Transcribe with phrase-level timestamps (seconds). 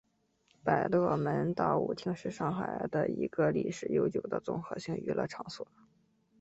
[0.63, 5.67] 百乐门大舞厅是上海的一个历史悠久的综合性娱乐场所。